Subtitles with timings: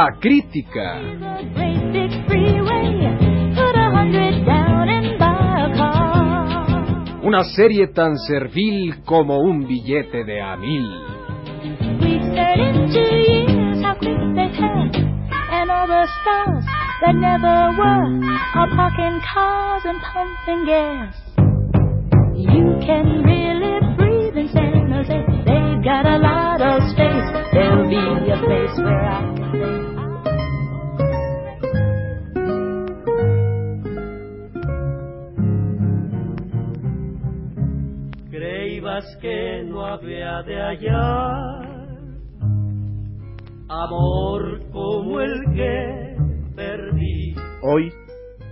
[0.00, 1.02] a car.
[7.22, 10.88] Una serie tan servil como un billete de a mil.
[12.00, 16.64] We stared into years, how quick they passed, and all the stars
[17.02, 18.24] that never were
[18.54, 21.14] are parking cars and pumping gas.
[22.36, 25.24] You can really breathe in San Jose.
[25.44, 27.28] They've got a lot of space.
[27.52, 29.39] There'll be a place where I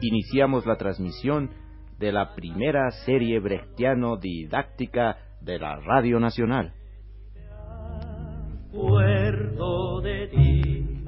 [0.00, 1.50] iniciamos la transmisión
[1.98, 6.72] de la primera serie brechtiano-didáctica de la Radio Nacional.
[10.02, 11.04] De ti.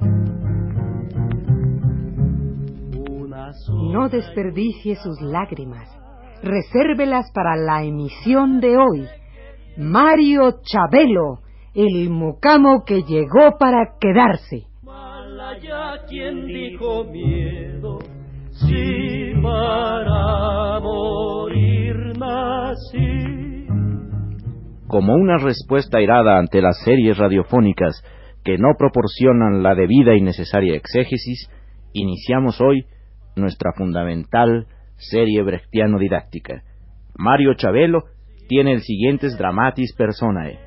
[3.91, 5.87] No desperdicie sus lágrimas.
[6.43, 9.07] Resérvelas para la emisión de hoy.
[9.77, 11.39] Mario Chabelo,
[11.73, 14.67] el mucamo que llegó para quedarse.
[14.81, 17.99] Malaya quien dijo miedo,
[24.87, 28.03] Como una respuesta airada ante las series radiofónicas
[28.43, 31.49] que no proporcionan la debida y necesaria exégesis,
[31.93, 32.85] iniciamos hoy
[33.37, 34.67] nuestra fundamental
[34.97, 36.63] serie brechtiano-didáctica.
[37.15, 38.03] Mario Chabelo
[38.49, 40.59] tiene el siguientes dramatis personae.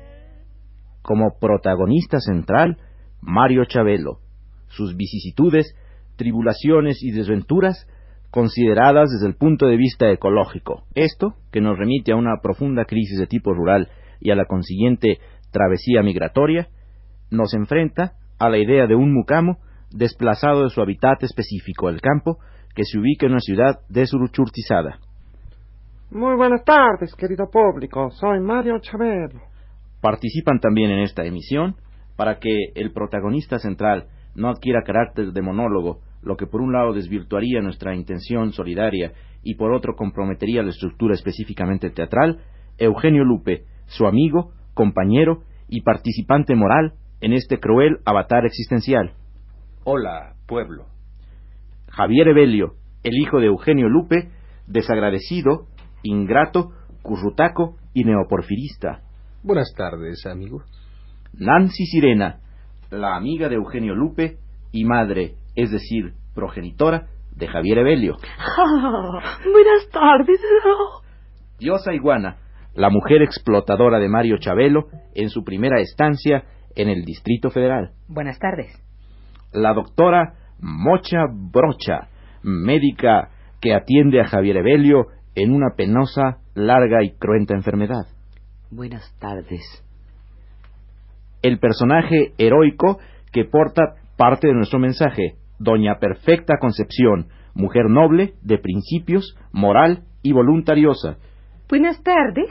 [1.03, 2.77] Como protagonista central,
[3.21, 4.21] Mario Chabelo,
[4.69, 5.75] sus vicisitudes,
[6.15, 7.87] tribulaciones y desventuras
[8.31, 10.83] consideradas desde el punto de vista ecológico.
[10.93, 13.89] Esto, que nos remite a una profunda crisis de tipo rural
[14.19, 15.19] y a la consiguiente
[15.51, 16.67] travesía migratoria,
[17.31, 19.59] nos enfrenta a la idea de un mucamo
[19.91, 22.39] desplazado de su hábitat específico, el campo,
[22.75, 24.99] que se ubica en una ciudad desuruchurtizada.
[26.11, 28.11] Muy buenas tardes, querido público.
[28.11, 29.41] Soy Mario Chabelo.
[30.01, 31.75] Participan también en esta emisión
[32.15, 36.93] para que el protagonista central no adquiera carácter de monólogo, lo que por un lado
[36.93, 39.13] desvirtuaría nuestra intención solidaria
[39.43, 42.39] y por otro comprometería la estructura específicamente teatral,
[42.77, 49.13] Eugenio Lupe, su amigo, compañero y participante moral en este cruel avatar existencial.
[49.83, 50.87] Hola, pueblo.
[51.89, 52.73] Javier Evelio,
[53.03, 54.29] el hijo de Eugenio Lupe,
[54.67, 55.67] desagradecido,
[56.03, 56.71] ingrato,
[57.01, 59.01] currutaco y neoporfirista.
[59.43, 60.63] Buenas tardes, amigo.
[61.33, 62.39] Nancy Sirena,
[62.95, 64.37] la amiga de Eugenio Lupe
[64.71, 68.15] y madre, es decir, progenitora de Javier Evelio.
[69.51, 70.41] buenas tardes.
[71.59, 72.37] Diosa Iguana,
[72.73, 76.43] la mujer explotadora de Mario Chabelo en su primera estancia
[76.75, 77.91] en el Distrito Federal.
[78.07, 78.81] Buenas tardes.
[79.53, 82.09] La doctora Mocha Brocha,
[82.43, 83.29] médica
[83.61, 88.07] que atiende a Javier Evelio en una penosa, larga y cruenta enfermedad.
[88.71, 89.83] Buenas tardes.
[91.45, 92.97] El personaje heroico
[93.31, 100.31] que porta parte de nuestro mensaje, Doña Perfecta Concepción, mujer noble, de principios, moral y
[100.31, 101.17] voluntariosa.
[101.69, 102.49] Buenas tardes.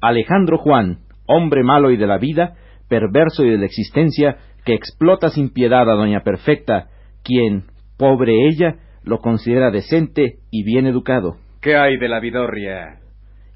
[0.00, 2.56] Alejandro Juan, hombre malo y de la vida,
[2.88, 6.88] perverso y de la existencia, que explota sin piedad a Doña Perfecta,
[7.22, 7.66] quien,
[7.96, 11.36] pobre ella, lo considera decente y bien educado.
[11.62, 12.98] ¿Qué hay de la vidorria?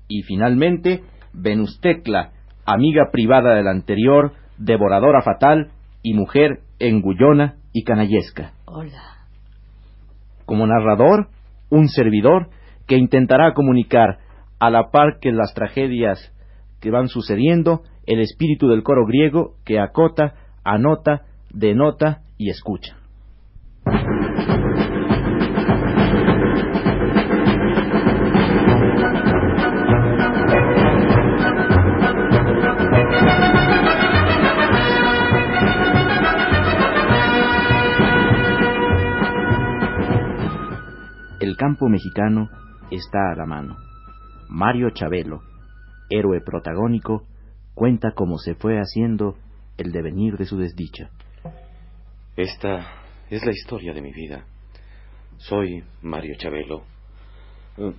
[0.07, 1.01] Y finalmente,
[1.33, 2.38] Venustecla,
[2.73, 5.71] amiga privada del anterior, devoradora fatal
[6.03, 8.53] y mujer engullona y canallesca.
[8.67, 9.27] Hola.
[10.45, 11.29] Como narrador,
[11.71, 12.51] un servidor
[12.87, 14.19] que intentará comunicar,
[14.61, 16.33] a la par que las tragedias
[16.81, 22.98] que van sucediendo, el espíritu del coro griego que acota, anota, denota y escucha.
[41.59, 42.49] Campo mexicano
[42.89, 43.77] está a la mano.
[44.49, 45.43] Mario Chabelo,
[46.09, 47.25] héroe protagónico,
[47.75, 49.35] cuenta cómo se fue haciendo
[49.77, 51.11] el devenir de su desdicha.
[52.37, 52.87] Esta
[53.29, 54.45] es la historia de mi vida.
[55.39, 56.85] Soy Mario Chabelo.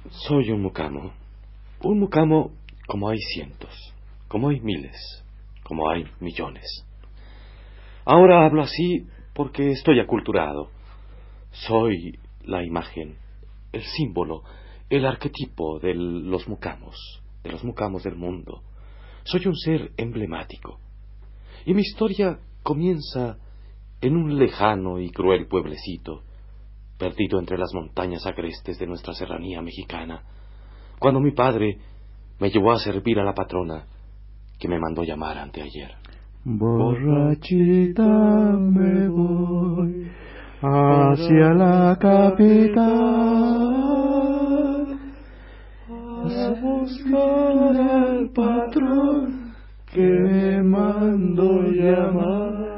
[0.10, 1.12] Soy un mucamo.
[1.84, 2.52] Un mucamo
[2.88, 3.94] como hay cientos,
[4.30, 4.96] como hay miles,
[5.64, 6.66] como hay millones.
[8.06, 10.70] Ahora hablo así porque estoy aculturado.
[11.52, 13.18] Soy la imagen,
[13.72, 14.44] el símbolo,
[14.90, 18.64] el arquetipo de los mucamos, de los mucamos del mundo.
[19.24, 20.80] Soy un ser emblemático.
[21.66, 23.38] Y mi historia comienza
[24.02, 26.24] en un lejano y cruel pueblecito,
[26.98, 30.24] perdido entre las montañas agrestes de nuestra serranía mexicana,
[31.00, 31.78] cuando mi padre
[32.40, 33.86] me llevó a servir a la patrona
[34.58, 35.96] que me mandó llamar anteayer.
[36.44, 38.04] Borrachita
[38.58, 40.12] me voy
[40.62, 43.00] hacia la capital
[45.90, 49.54] a buscar al patrón
[49.92, 52.70] que me mandó llamar.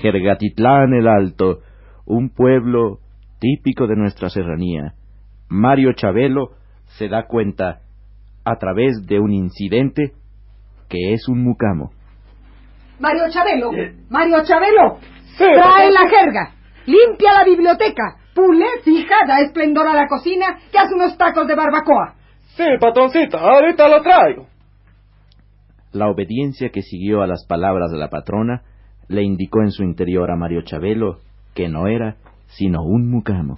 [0.00, 1.58] Jergatitlán el Alto,
[2.06, 3.00] un pueblo
[3.40, 4.94] típico de nuestra serranía.
[5.48, 6.52] Mario Chabelo
[6.98, 7.80] se da cuenta
[8.44, 10.12] a través de un incidente
[10.88, 11.90] que es un mucamo.
[12.98, 13.70] Mario Chabelo,
[14.10, 14.98] Mario Chabelo,
[15.36, 16.54] trae la jerga,
[16.86, 22.14] limpia la biblioteca, pule, fijada, esplendora la cocina, que hace unos tacos de barbacoa.
[22.56, 24.46] Sí, patroncita, ahorita lo traigo.
[25.92, 28.62] La obediencia que siguió a las palabras de la patrona
[29.08, 31.20] le indicó en su interior a Mario Chabelo
[31.54, 32.16] que no era
[32.46, 33.56] sino un mucamo.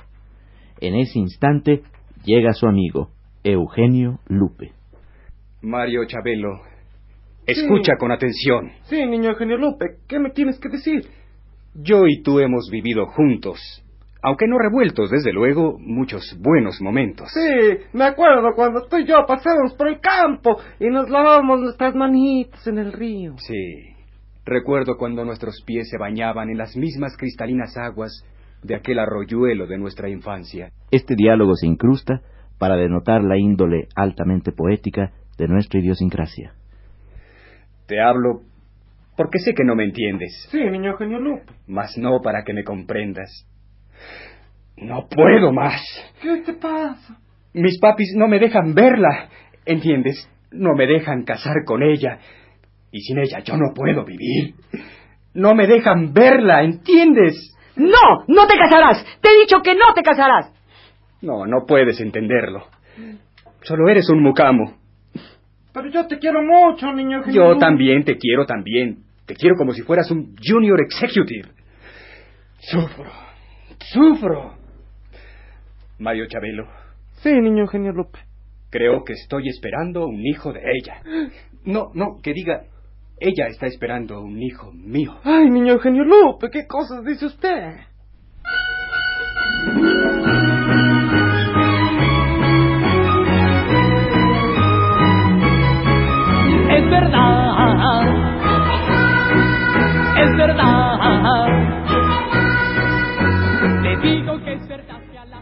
[0.80, 1.82] En ese instante
[2.24, 3.10] llega su amigo,
[3.44, 4.72] Eugenio Lupe.
[5.62, 6.62] Mario Chabelo,
[7.52, 8.70] escucha con atención.
[8.82, 11.06] Sí, niño Eugenio Lupe, ¿qué me tienes que decir?
[11.74, 13.60] Yo y tú hemos vivido juntos,
[14.22, 17.28] aunque no revueltos, desde luego, muchos buenos momentos.
[17.32, 21.94] Sí, me acuerdo cuando tú y yo pasábamos por el campo y nos lavábamos nuestras
[21.94, 23.34] manitas en el río.
[23.38, 23.94] Sí,
[24.44, 28.24] recuerdo cuando nuestros pies se bañaban en las mismas cristalinas aguas
[28.62, 30.70] de aquel arroyuelo de nuestra infancia.
[30.90, 32.20] Este diálogo se incrusta
[32.58, 36.52] para denotar la índole altamente poética de nuestra idiosincrasia.
[37.90, 38.42] Te hablo
[39.16, 41.52] porque sé que no me entiendes, Sí, niño Eugenio Lupe.
[41.66, 43.44] mas no para que me comprendas.
[44.76, 45.82] No puedo más.
[46.22, 47.18] ¿Qué te pasa?
[47.52, 49.28] Mis papis no me dejan verla,
[49.66, 50.30] ¿entiendes?
[50.52, 52.18] No me dejan casar con ella.
[52.92, 54.54] Y sin ella yo no puedo vivir.
[55.34, 57.56] No me dejan verla, ¿entiendes?
[57.74, 59.04] No, no te casarás.
[59.20, 60.52] Te he dicho que no te casarás.
[61.22, 62.66] No, no puedes entenderlo.
[63.62, 64.79] Solo eres un mucamo.
[65.72, 69.04] Pero yo te quiero mucho, niño Eugenio Yo también te quiero también.
[69.26, 71.48] Te quiero como si fueras un junior executive.
[72.58, 73.10] Sufro,
[73.92, 74.54] sufro.
[75.98, 76.66] Mario Chabelo,
[77.22, 78.18] Sí, niño Eugenio Lupe.
[78.70, 81.02] creo que estoy esperando un hijo de ella.
[81.64, 82.62] No, no, que diga,
[83.20, 85.18] ella está esperando un hijo mío.
[85.24, 87.76] Ay, niño Eugenio Lupe, ¿qué cosas dice usted?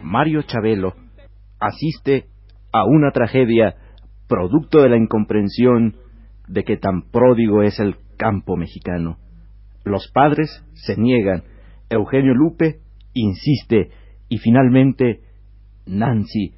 [0.09, 0.95] Mario Chabelo
[1.61, 2.29] asiste
[2.73, 3.75] a una tragedia
[4.27, 5.97] producto de la incomprensión
[6.47, 9.19] de que tan pródigo es el campo mexicano.
[9.85, 11.45] Los padres se niegan,
[11.91, 12.81] Eugenio Lupe
[13.13, 13.91] insiste
[14.31, 15.21] y finalmente
[15.87, 16.55] Nancy,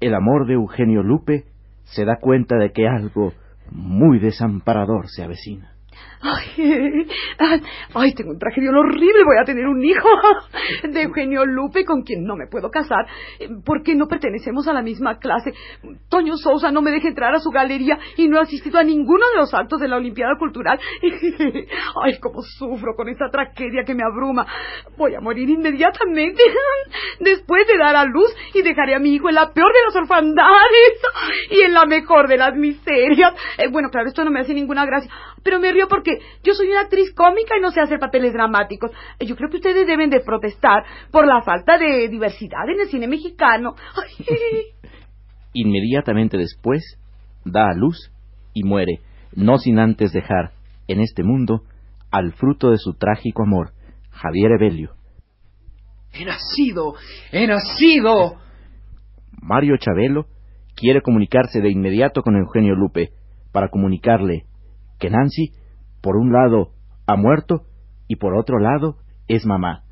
[0.00, 1.44] el amor de Eugenio Lupe,
[1.84, 3.32] se da cuenta de que algo
[3.70, 5.74] muy desamparador se avecina.
[7.94, 9.24] Ay, tengo un tragedia horrible.
[9.24, 10.08] Voy a tener un hijo
[10.82, 13.06] de Eugenio Lupe con quien no me puedo casar
[13.64, 15.52] porque no pertenecemos a la misma clase.
[16.08, 19.24] Toño Sousa no me deja entrar a su galería y no he asistido a ninguno
[19.32, 20.78] de los actos de la Olimpiada Cultural.
[22.04, 24.46] Ay, cómo sufro con esta tragedia que me abruma.
[24.98, 26.42] Voy a morir inmediatamente
[27.20, 29.96] después de dar a luz y dejaré a mi hijo en la peor de las
[29.96, 31.00] orfandades
[31.50, 33.32] y en la mejor de las miserias.
[33.56, 35.10] Eh, bueno, claro, esto no me hace ninguna gracia,
[35.42, 38.90] pero me río porque yo soy una actriz cómica y no sé hacer papeles dramáticos.
[39.18, 42.88] Eh, Yo creo que ustedes deben de protestar por la falta de diversidad en el
[42.88, 43.74] cine mexicano.
[45.52, 46.98] Inmediatamente después
[47.44, 48.12] da a luz
[48.54, 49.00] y muere,
[49.34, 50.52] no sin antes dejar
[50.88, 51.62] en este mundo
[52.10, 53.72] al fruto de su trágico amor,
[54.10, 54.94] Javier Evelio.
[56.12, 56.94] He nacido,
[57.30, 58.36] he nacido.
[59.40, 60.26] Mario Chabelo
[60.74, 63.10] quiere comunicarse de inmediato con Eugenio Lupe
[63.52, 64.44] para comunicarle
[65.00, 65.52] que Nancy,
[66.00, 66.70] por un lado,
[67.06, 67.62] ha muerto
[68.06, 69.82] y por otro lado, es mamá.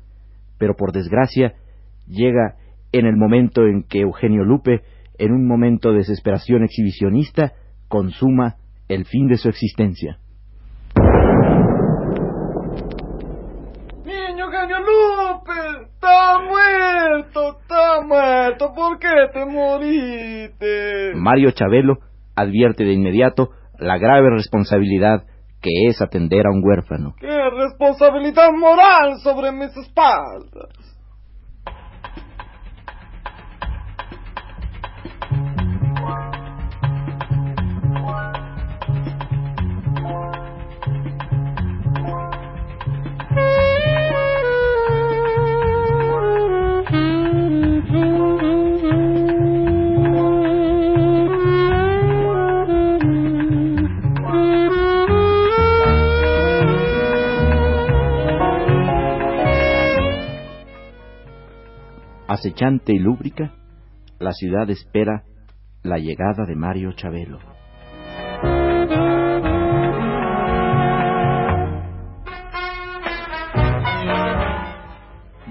[0.57, 1.55] Pero por desgracia,
[2.07, 2.55] llega
[2.91, 4.81] en el momento en que Eugenio Lupe,
[5.17, 7.53] en un momento de desesperación exhibicionista,
[7.87, 8.55] consuma
[8.87, 10.19] el fin de su existencia.
[14.05, 15.51] Niño Eugenio Lupe,
[15.85, 18.73] está muerto, está muerto.
[18.73, 21.13] ¿Por qué te moriste?
[21.15, 21.99] Mario Chabelo
[22.35, 25.23] advierte de inmediato la grave responsabilidad
[25.61, 27.15] que es atender a un huérfano.
[27.19, 30.88] ¡Qué responsabilidad moral sobre mis espaldas!
[62.39, 63.51] Acechante y lúbrica,
[64.17, 65.23] la ciudad espera
[65.83, 67.39] la llegada de Mario Chabelo.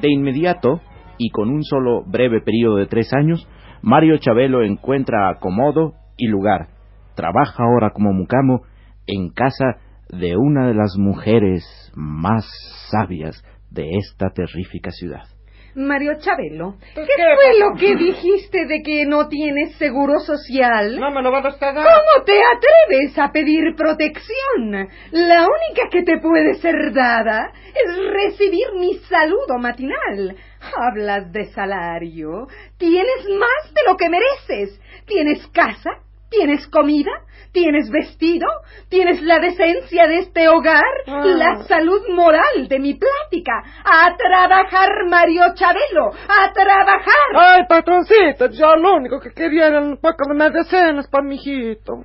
[0.01, 0.81] De inmediato,
[1.19, 3.47] y con un solo breve periodo de tres años,
[3.83, 6.69] Mario Chabelo encuentra acomodo y lugar.
[7.15, 8.63] Trabaja ahora como mucamo
[9.07, 9.77] en casa
[10.09, 12.49] de una de las mujeres más
[12.91, 15.38] sabias de esta terrífica ciudad.
[15.75, 20.99] Mario Chabelo, ¿qué, fue lo que dijiste de que no tienes seguro social?
[20.99, 21.75] No me lo vas a dar.
[21.75, 24.89] ¿Cómo te atreves a pedir protección?
[25.13, 30.37] La única que te puede ser dada es recibir mi saludo matinal.
[30.77, 32.49] Hablas de salario.
[32.79, 34.81] Tienes más de lo que mereces.
[35.07, 35.91] Tienes casa,
[36.31, 37.11] tienes comida,
[37.53, 38.47] tienes vestido,
[38.89, 41.25] tienes la decencia de este hogar, Ah.
[41.25, 43.63] la salud moral de mi plática.
[43.85, 47.35] A trabajar, Mario Chabelo, a trabajar.
[47.35, 52.05] Ay, patroncita, yo lo único que quería era un poco de medicinas para mi hijito.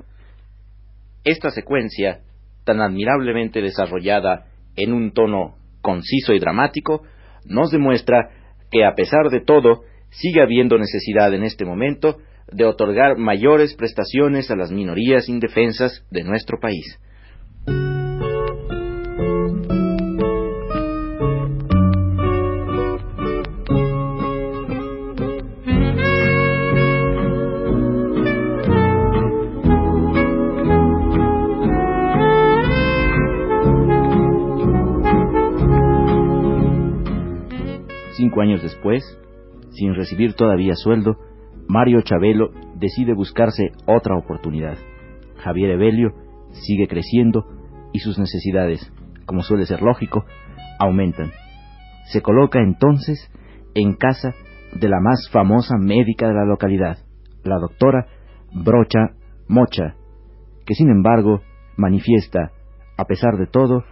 [1.24, 2.20] Esta secuencia,
[2.66, 7.04] tan admirablemente desarrollada en un tono conciso y dramático,
[7.46, 8.30] nos demuestra
[8.72, 12.18] que a pesar de todo, sigue habiendo necesidad en este momento
[12.54, 17.00] de otorgar mayores prestaciones a las minorías indefensas de nuestro país.
[38.16, 39.04] Cinco años después,
[39.72, 41.18] sin recibir todavía sueldo,
[41.68, 44.78] Mario Chabelo decide buscarse otra oportunidad.
[45.38, 46.12] Javier Evelio
[46.52, 47.46] sigue creciendo
[47.92, 48.92] y sus necesidades,
[49.26, 50.26] como suele ser lógico,
[50.80, 51.32] aumentan.
[52.12, 53.32] Se coloca entonces
[53.76, 54.34] en casa
[54.74, 56.98] de la más famosa médica de la localidad,
[57.44, 58.08] la doctora
[58.54, 59.16] Brocha
[59.48, 59.96] Mocha,
[60.66, 61.42] que sin embargo
[61.78, 62.52] manifiesta,
[62.98, 63.84] a pesar de todo,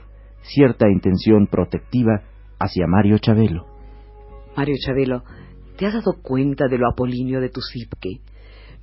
[0.42, 2.22] cierta intención protectiva
[2.60, 3.66] hacia Mario Chabelo.
[4.56, 5.24] Mario Chabelo,
[5.82, 8.22] ¿te has dado cuenta de lo apolíneo de tu Zipke?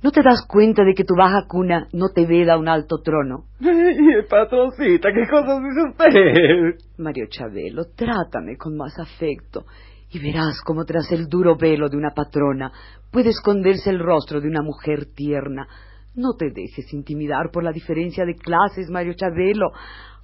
[0.03, 3.45] ¿No te das cuenta de que tu baja cuna no te veda un alto trono?
[3.61, 6.85] Ay, patroncita, ¿qué cosas dice usted?
[6.97, 9.63] Mario Chabelo, trátame con más afecto
[10.11, 12.69] y verás cómo tras el duro velo de una patrona
[13.09, 15.69] puede esconderse el rostro de una mujer tierna.
[16.15, 19.71] No te dejes intimidar por la diferencia de clases, Mario Chabelo.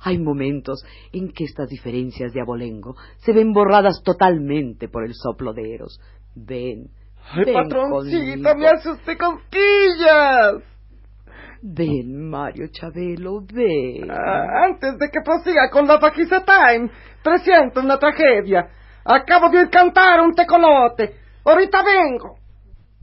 [0.01, 5.53] Hay momentos en que estas diferencias de abolengo se ven borradas totalmente por el soplo
[5.53, 6.01] de Eros.
[6.36, 6.88] Ven,
[7.34, 8.56] Ay, ven patroncita, conmigo.
[8.60, 10.63] me hace usted cosquillas.
[11.62, 14.10] Ven, Mario Chabelo, ven.
[14.12, 16.89] Ah, antes de que prosiga con la Paquisa Time,
[17.24, 18.68] presiento una tragedia.
[19.04, 21.15] Acabo de cantar un tecolote.
[21.44, 22.38] Ahorita vengo.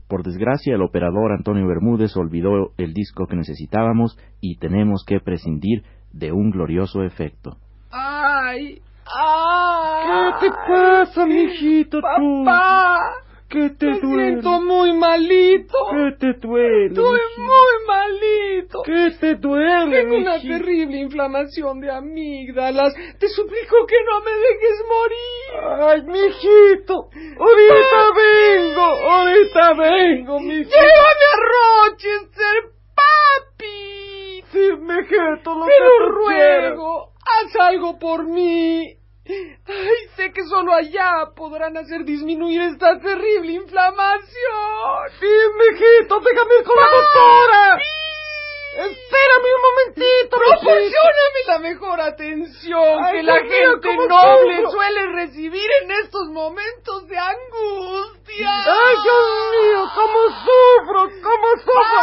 [0.07, 5.83] Por desgracia, el operador Antonio Bermúdez olvidó el disco que necesitábamos y tenemos que prescindir
[6.11, 7.57] de un glorioso efecto.
[7.89, 10.31] Ay, ay.
[10.39, 12.43] ¿Qué te pasa, mijito, tú?
[12.45, 12.99] Papá,
[13.53, 14.23] ¿Qué te me duele?
[14.31, 15.77] siento muy malito.
[15.91, 16.87] ¿Qué te duele?
[16.87, 18.81] Estoy muy malito.
[18.83, 20.53] ¿Qué te duele, Tengo una mijito?
[20.57, 22.93] terrible inflamación de amígdalas.
[23.19, 25.83] Te suplico que no me dejes morir.
[25.87, 27.09] Ay, mijito.
[27.39, 30.69] Ahorita vengo, ahorita vengo, mijito.
[30.69, 32.63] Llévame a Rochester,
[32.95, 34.43] papi.
[34.51, 36.69] Sí, mijito, lo Te que lo tú quieras.
[36.71, 38.95] ruego, haz algo por mí.
[39.25, 45.09] Ay, sé que solo allá podrán hacer disminuir esta terrible inflamación.
[45.19, 45.27] Sí,
[45.57, 47.77] mijito, déjame ir con la doctora.
[48.75, 50.61] Espérame un momentito, mijito.
[50.65, 54.71] Proporcióname la mejor atención Ay, que la mío, gente ¿cómo noble sufro?
[54.71, 58.49] suele recibir en estos momentos de angustia.
[58.65, 59.27] Ay, Dios
[59.61, 62.01] mío, cómo sufro, cómo sufro.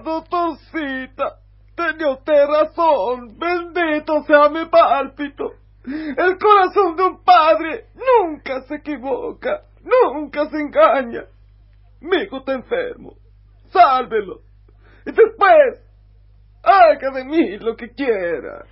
[0.00, 1.36] Doctorcita.
[1.74, 3.38] Tenía usted razón.
[3.38, 5.52] Bendito sea Créame, pálpito.
[5.84, 11.24] El corazón de un padre nunca se equivoca, nunca se engaña.
[12.00, 13.14] Mi hijo está enfermo.
[13.70, 14.40] Sálvelo.
[15.06, 15.80] Y después,
[16.62, 18.64] haga de mí lo que quiera.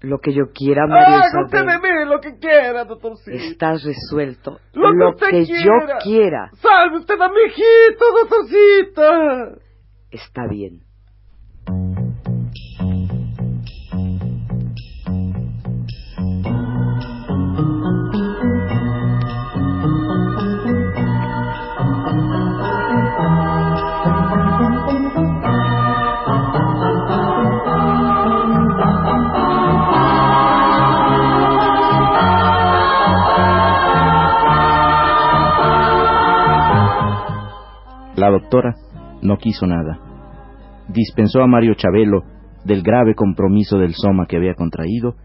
[0.00, 3.36] Lo que yo quiera, Mario Haga usted de mí lo que quiera, doctorcito.
[3.36, 4.58] Estás resuelto.
[4.72, 5.64] Lo que usted que quiera.
[5.64, 6.50] yo quiera.
[6.54, 9.58] Salve usted a mi hijito, doctorcita.
[10.12, 10.82] Está bien.
[38.14, 38.76] La doctora
[39.22, 39.98] no quiso nada.
[40.88, 42.22] Dispensó a Mario Chabelo
[42.64, 45.16] del grave compromiso del soma que había contraído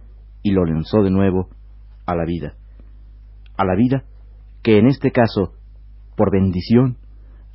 [0.44, 1.50] y lo lanzó de nuevo
[2.06, 2.54] a la vida.
[3.58, 4.04] A la vida
[4.63, 5.54] que en este caso,
[6.16, 6.98] por bendición,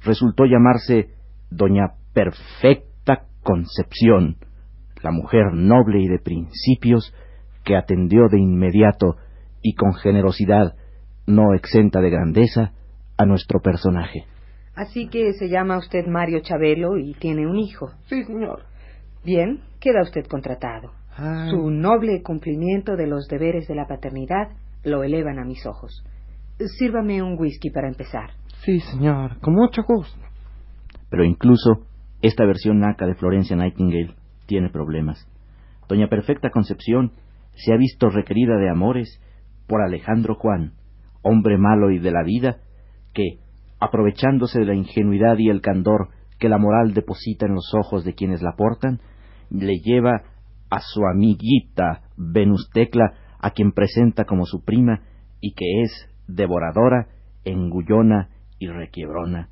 [0.04, 1.10] resultó llamarse
[1.50, 4.36] Doña Perfecta Concepción,
[5.02, 7.14] la mujer noble y de principios
[7.64, 9.16] que atendió de inmediato
[9.62, 10.74] y con generosidad
[11.26, 12.72] no exenta de grandeza
[13.16, 14.26] a nuestro personaje.
[14.74, 17.90] Así que se llama usted Mario Chabelo y tiene un hijo.
[18.06, 18.62] Sí, señor.
[19.24, 20.92] Bien, queda usted contratado.
[21.50, 24.48] Su noble cumplimiento de los deberes de la paternidad
[24.82, 26.02] lo elevan a mis ojos.
[26.78, 28.30] Sírvame un whisky para empezar.
[28.64, 29.38] Sí, señor.
[29.40, 30.18] Con mucho gusto.
[31.10, 31.84] Pero incluso
[32.22, 34.14] esta versión naca de Florencia Nightingale
[34.46, 35.28] tiene problemas.
[35.88, 37.12] Doña Perfecta Concepción
[37.54, 39.20] se ha visto requerida de amores
[39.66, 40.72] por Alejandro Juan,
[41.22, 42.58] hombre malo y de la vida,
[43.12, 43.38] que,
[43.82, 48.14] aprovechándose de la ingenuidad y el candor que la moral deposita en los ojos de
[48.14, 49.00] quienes la portan,
[49.50, 50.22] le lleva
[50.70, 55.00] a su amiguita Venustecla, a quien presenta como su prima
[55.40, 57.08] y que es devoradora,
[57.44, 58.28] engullona
[58.60, 59.48] y requiebrona.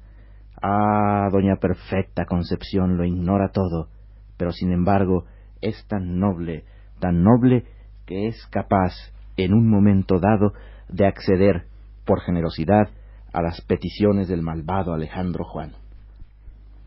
[0.63, 3.89] Ah, doña Perfecta Concepción lo ignora todo,
[4.37, 5.25] pero sin embargo
[5.61, 6.67] es tan noble,
[7.01, 7.65] tan noble
[8.07, 8.93] que es capaz,
[9.37, 10.53] en un momento dado,
[10.89, 11.65] de acceder,
[12.05, 12.91] por generosidad,
[13.33, 15.73] a las peticiones del malvado Alejandro Juan.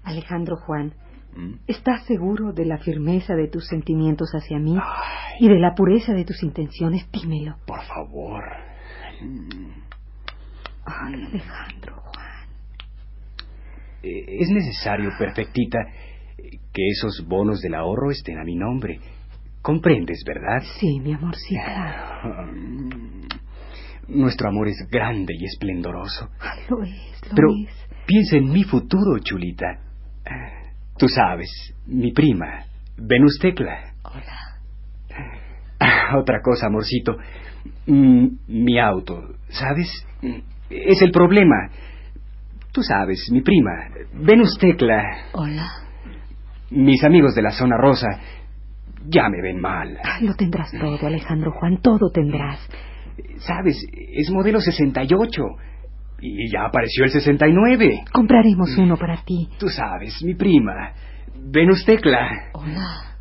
[0.04, 0.94] Alejandro Juan,
[1.36, 1.56] ¿Mm?
[1.68, 4.78] ¿estás seguro de la firmeza de tus sentimientos hacia mí
[5.40, 7.10] y de la pureza de tus intenciones?
[7.12, 7.56] Dímelo.
[7.66, 8.44] Por favor.
[10.86, 12.48] Ay, Alejandro Juan.
[14.04, 15.80] Eh, Es necesario, perfectita,
[16.38, 19.00] que esos bonos del ahorro estén a mi nombre.
[19.62, 20.62] Comprendes, ¿verdad?
[20.80, 22.52] Sí, mi amor, sí, claro.
[24.14, 26.30] Nuestro amor es grande y esplendoroso.
[26.40, 27.88] Ay, lo es, lo Pero es.
[28.06, 29.66] piensa en mi futuro, chulita.
[30.98, 31.50] Tú sabes,
[31.88, 32.66] mi prima,
[32.98, 33.94] Venustecla.
[34.04, 34.60] Hola.
[35.80, 37.18] Ah, Otra cosa, amorcito.
[37.88, 39.90] Mm, mi auto, ¿sabes?
[40.70, 41.70] Es el problema.
[42.72, 43.72] Tú sabes, mi prima,
[44.14, 45.04] Venustecla.
[45.34, 45.68] Hola.
[46.70, 48.08] Mis amigos de la zona rosa
[49.08, 49.98] ya me ven mal.
[50.04, 52.60] Ay, lo tendrás todo, Alejandro Juan, todo tendrás.
[53.38, 53.86] ¿Sabes?
[53.92, 55.42] Es modelo 68.
[56.22, 58.06] Y ya apareció el 69.
[58.12, 59.50] Compraremos uno para ti.
[59.60, 60.94] Tú sabes, mi prima,
[61.36, 62.52] Venustecla.
[62.54, 63.18] Hola.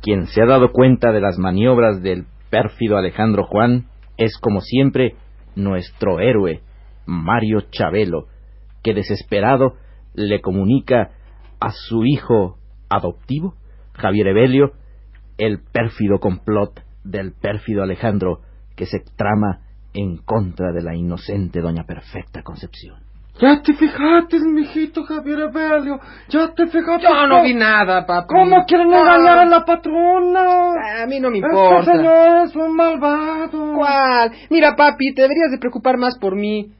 [0.00, 5.14] Quien se ha dado cuenta de las maniobras del pérfido Alejandro Juan es, como siempre,
[5.54, 6.60] nuestro héroe,
[7.06, 8.26] Mario Chabelo,
[8.82, 9.74] que desesperado
[10.14, 11.10] le comunica
[11.60, 13.54] a su hijo adoptivo,
[13.94, 14.72] Javier Evelio,
[15.38, 18.40] el pérfido complot del pérfido Alejandro
[18.76, 19.60] que se trama
[19.94, 22.96] en contra de la inocente Doña Perfecta Concepción.
[23.40, 25.98] Ya te fijaste, mijito Javier Evelio.
[26.28, 27.02] Ya te fijaste.
[27.08, 28.28] Yo no vi nada, papi.
[28.28, 31.02] ¿Cómo quieren engañar a la patrona?
[31.02, 31.92] A mí no me Este importa.
[31.92, 33.74] señor es un malvado.
[33.74, 34.32] ¿Cuál?
[34.50, 36.72] Mira, papi, te deberías de preocupar más por mí.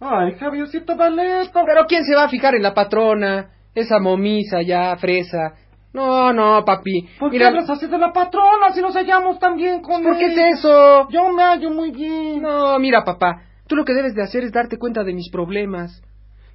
[0.00, 1.62] Ay, Javiercito Valeto.
[1.66, 3.50] Pero ¿quién se va a fijar en la patrona?
[3.74, 5.54] Esa momisa ya, fresa.
[5.98, 7.08] No, no, papi.
[7.18, 10.26] ¿Por qué hablas así de la patrona si nos hallamos tan bien con ¿por qué
[10.26, 11.08] es eso?
[11.10, 12.40] Yo me hallo muy bien.
[12.40, 13.42] No, mira, papá.
[13.66, 16.00] Tú lo que debes de hacer es darte cuenta de mis problemas.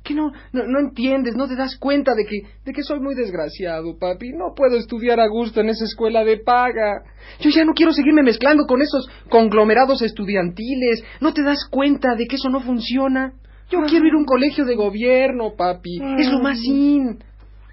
[0.01, 3.15] Que no, no, no entiendes, no te das cuenta de que, de que soy muy
[3.15, 4.31] desgraciado, papi.
[4.31, 7.03] No puedo estudiar a gusto en esa escuela de paga.
[7.39, 11.03] Yo ya no quiero seguirme mezclando con esos conglomerados estudiantiles.
[11.19, 13.33] ¿No te das cuenta de que eso no funciona?
[13.69, 15.99] Yo quiero ir a un colegio de gobierno, papi.
[16.17, 17.19] Es lo más in.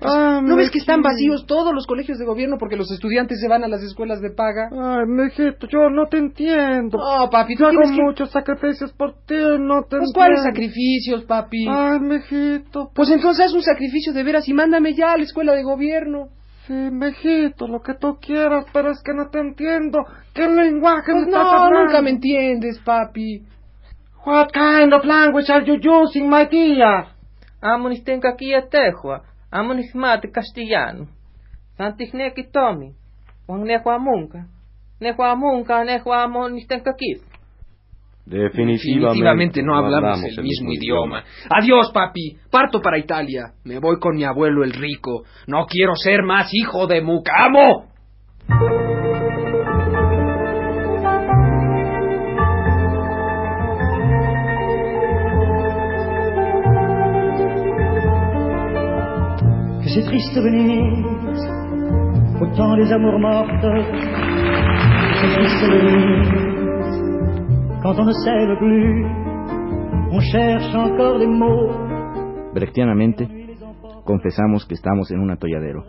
[0.02, 1.10] Ah, ¿No ves que están mijito.
[1.12, 4.30] vacíos todos los colegios de gobierno porque los estudiantes se van a las escuelas de
[4.30, 4.68] paga?
[4.72, 6.98] Ay, mijito, yo no te entiendo.
[6.98, 8.02] No, papi, tú Yo hago que...
[8.02, 11.66] muchos sacrificios por ti, no te Pues, ¿cuáles sacrificios, papi?
[11.68, 12.90] Ay, mijito.
[12.94, 16.28] Pues entonces haz un sacrificio de veras y mándame ya a la escuela de gobierno.
[16.66, 19.98] Sí, mejito, lo que tú quieras, pero es que no te entiendo.
[20.34, 21.86] ¿Qué lenguaje Pues me estás no, hablando?
[21.86, 23.42] nunca me entiendes, papi.
[24.24, 27.06] What kind of language are you using, my dear?
[27.62, 31.06] Amonis tenka kia tehua, amonis mate castellano.
[31.76, 32.94] Santis neki tomi,
[33.48, 34.44] wang nehua munka.
[35.00, 37.30] Nehua munka, nehua amonis tenka kif.
[38.26, 41.24] Definitivamente, no hablamos el mismo idioma.
[41.48, 42.36] Adiós, papi.
[42.50, 43.54] Parto para Italia.
[43.64, 45.24] Me voy con mi abuelo el rico.
[45.48, 47.89] No quiero ser más hijo de Mucamo.
[72.54, 73.28] Brechtianamente,
[74.04, 75.84] confesamos que estamos en un atolladero.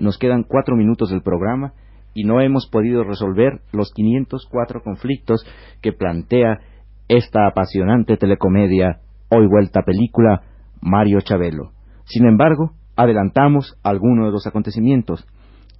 [0.00, 1.74] Nos quedan cuatro minutos del programa
[2.14, 5.44] y no hemos podido resolver los 504 conflictos
[5.82, 6.60] que plantea
[7.08, 10.40] esta apasionante telecomedia, hoy vuelta película,
[10.80, 11.72] Mario Chabelo.
[12.04, 15.26] Sin embargo, adelantamos algunos de los acontecimientos.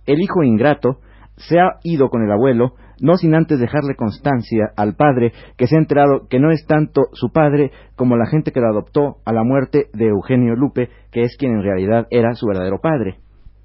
[0.07, 0.99] El hijo ingrato
[1.37, 5.77] se ha ido con el abuelo, no sin antes dejarle constancia al padre que se
[5.77, 9.33] ha enterado que no es tanto su padre como la gente que lo adoptó a
[9.33, 13.19] la muerte de Eugenio Lupe, que es quien en realidad era su verdadero padre.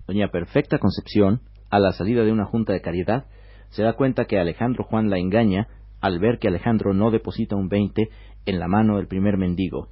[0.07, 3.25] Doña Perfecta Concepción, a la salida de una junta de caridad,
[3.69, 5.67] se da cuenta que Alejandro Juan la engaña
[6.01, 8.09] al ver que Alejandro no deposita un veinte
[8.45, 9.89] en la mano del primer mendigo.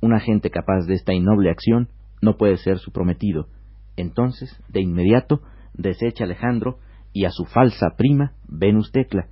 [0.00, 1.88] Un agente capaz de esta innoble acción
[2.20, 3.46] no puede ser su prometido.
[3.96, 5.40] Entonces, de inmediato,
[5.74, 6.78] desecha Alejandro
[7.12, 9.26] y a su falsa prima, Venus Tecla.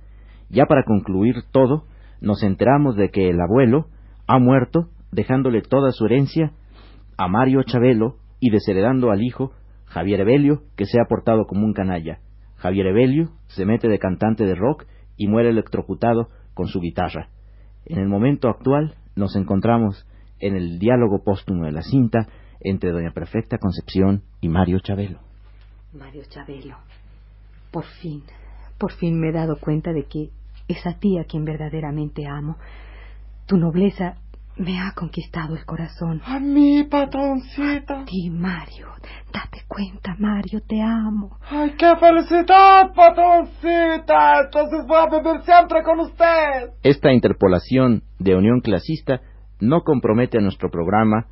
[0.49, 1.85] Ya para concluir todo,
[2.21, 3.87] nos enteramos de que el abuelo
[4.27, 6.51] ha muerto, dejándole toda su herencia
[7.17, 9.51] a Mario Chabelo y desheredando al hijo,
[9.85, 12.19] Javier Evelio, que se ha portado como un canalla.
[12.55, 14.85] Javier Evelio se mete de cantante de rock
[15.17, 17.29] y muere electrocutado con su guitarra.
[17.85, 20.05] En el momento actual nos encontramos
[20.39, 22.27] en el diálogo póstumo de la cinta
[22.61, 25.19] entre Doña Perfecta Concepción y Mario Chabelo.
[25.93, 26.77] Mario Chabelo,
[27.71, 28.23] por fin,
[28.77, 30.29] por fin me he dado cuenta de que
[30.67, 32.57] es a ti a quien verdaderamente amo.
[33.47, 34.15] Tu nobleza
[34.59, 36.21] me ha conquistado el corazón.
[36.25, 38.01] A mí, patroncita.
[38.01, 38.89] A ti, Mario.
[39.33, 41.37] Date cuenta, Mario, te amo.
[41.49, 44.41] Ay, qué felicidad, patroncita.
[44.45, 46.73] Entonces voy a vivir siempre con usted.
[46.83, 49.21] Esta interpolación de unión clasista
[49.59, 51.27] no compromete a nuestro programa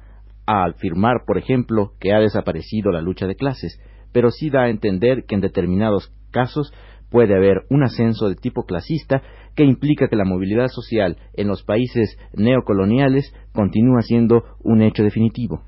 [0.47, 3.79] a afirmar, por ejemplo, que ha desaparecido la lucha de clases,
[4.11, 6.73] pero sí da a entender que en determinados casos
[7.11, 9.21] puede haber un ascenso de tipo clasista
[9.55, 15.63] que implica que la movilidad social en los países neocoloniales continúa siendo un hecho definitivo.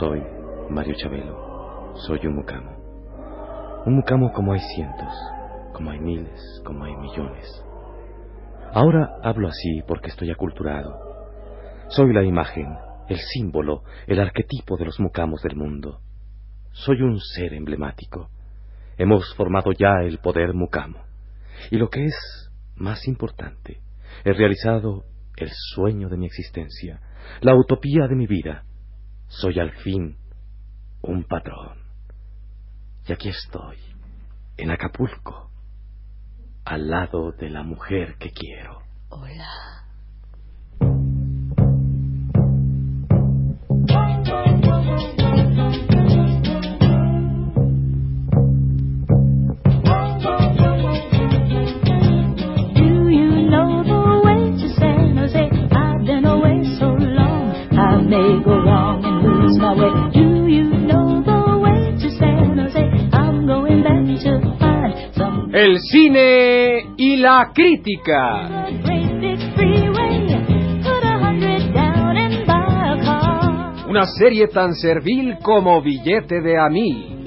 [0.00, 0.20] Soy
[0.70, 1.94] Mario Chabelo.
[2.06, 3.82] Soy un mucamo.
[3.86, 5.12] Un mucamo como hay cientos,
[5.72, 7.64] como hay miles, como hay millones.
[8.72, 10.98] Ahora hablo así porque estoy aculturado.
[11.90, 12.76] Soy la imagen,
[13.08, 16.00] el símbolo, el arquetipo de los mucamos del mundo.
[16.72, 18.30] Soy un ser emblemático.
[18.98, 21.04] Hemos formado ya el poder mucamo.
[21.70, 23.80] Y lo que es más importante,
[24.24, 25.04] he realizado
[25.36, 27.00] el sueño de mi existencia,
[27.42, 28.64] la utopía de mi vida.
[29.28, 30.16] Soy al fin
[31.02, 31.78] un patrón.
[33.06, 33.76] Y aquí estoy,
[34.56, 35.50] en Acapulco,
[36.64, 38.82] al lado de la mujer que quiero.
[39.10, 39.84] Hola.
[52.74, 55.50] Do you know the way to San Jose?
[55.72, 58.53] I've been away so long, I may go
[65.56, 68.66] El cine y la crítica.
[73.88, 77.24] Una serie tan servil como billete de a mí.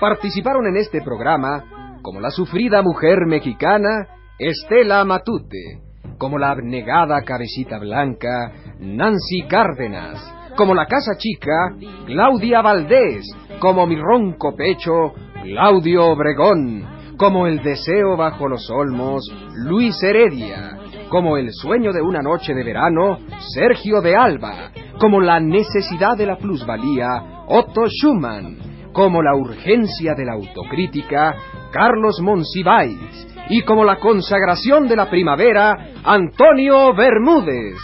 [0.00, 4.06] Participaron en este programa como la sufrida mujer mexicana
[4.38, 5.91] Estela Matute,
[6.22, 11.74] como la abnegada cabecita blanca Nancy Cárdenas, como la casa chica
[12.06, 13.26] Claudia Valdés,
[13.58, 19.28] como mi ronco pecho Claudio Obregón, como el deseo bajo los olmos
[19.66, 23.18] Luis Heredia, como el sueño de una noche de verano
[23.56, 28.58] Sergio de Alba, como la necesidad de la plusvalía Otto Schumann,
[28.92, 31.34] como la urgencia de la autocrítica
[31.72, 37.76] Carlos Monsiváis y como la consagración de la primavera Antonio Bermúdez.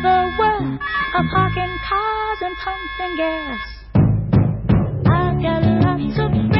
[0.00, 0.78] clever world
[1.14, 3.60] of parking cars and pumping gas.
[5.06, 6.55] I got lots of.